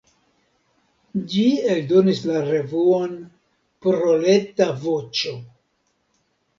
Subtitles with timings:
[1.33, 1.43] Ĝi
[1.75, 3.15] eldonis la revuon
[3.87, 5.41] "Proleta Voĉo".